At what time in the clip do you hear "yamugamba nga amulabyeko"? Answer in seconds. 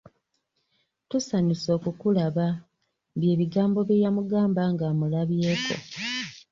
4.03-5.73